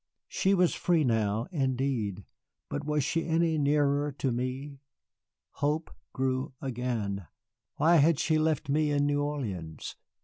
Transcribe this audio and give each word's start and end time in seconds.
She 0.27 0.55
was 0.55 0.73
free 0.73 1.03
now, 1.03 1.45
indeed, 1.51 2.25
but 2.69 2.83
was 2.85 3.03
she 3.03 3.23
any 3.27 3.59
nearer 3.59 4.11
to 4.13 4.31
me? 4.31 4.79
Hope 5.57 5.91
grew 6.11 6.53
again, 6.59 7.27
why 7.75 7.97
had 7.97 8.17
she 8.17 8.39
left 8.39 8.67
me 8.67 8.89
in 8.89 9.05
New 9.05 9.21
Orleans? 9.21 9.95